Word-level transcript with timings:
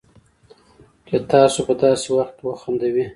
چې 1.07 1.15
تاسو 1.31 1.59
په 1.67 1.73
داسې 1.81 2.07
وخت 2.17 2.33
کې 2.37 2.43
وخندوي 2.47 3.05